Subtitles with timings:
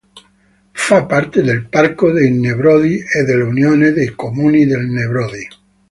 [0.73, 5.47] Fa parte del Parco dei Nebrodi e dell'Unione dei Comuni dei Nebrodi.